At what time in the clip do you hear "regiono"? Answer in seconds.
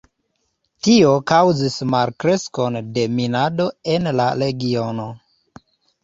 4.45-5.07